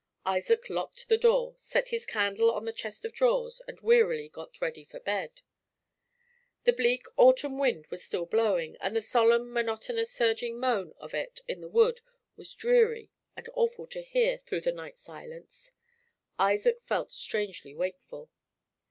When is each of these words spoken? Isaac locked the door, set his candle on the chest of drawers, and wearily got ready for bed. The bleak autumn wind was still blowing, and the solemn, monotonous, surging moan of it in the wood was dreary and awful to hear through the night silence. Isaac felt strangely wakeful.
Isaac 0.25 0.67
locked 0.67 1.09
the 1.09 1.17
door, 1.19 1.53
set 1.59 1.89
his 1.89 2.07
candle 2.07 2.49
on 2.49 2.65
the 2.65 2.73
chest 2.73 3.05
of 3.05 3.13
drawers, 3.13 3.61
and 3.67 3.79
wearily 3.81 4.29
got 4.29 4.59
ready 4.59 4.83
for 4.83 4.99
bed. 4.99 5.43
The 6.63 6.73
bleak 6.73 7.05
autumn 7.17 7.59
wind 7.59 7.85
was 7.91 8.03
still 8.03 8.25
blowing, 8.25 8.77
and 8.79 8.95
the 8.95 9.01
solemn, 9.01 9.53
monotonous, 9.53 10.11
surging 10.11 10.59
moan 10.59 10.95
of 10.97 11.13
it 11.13 11.41
in 11.47 11.61
the 11.61 11.69
wood 11.69 12.01
was 12.35 12.51
dreary 12.55 13.11
and 13.37 13.47
awful 13.53 13.85
to 13.89 14.01
hear 14.01 14.39
through 14.39 14.61
the 14.61 14.71
night 14.71 14.97
silence. 14.97 15.71
Isaac 16.39 16.81
felt 16.83 17.11
strangely 17.11 17.75
wakeful. 17.75 18.31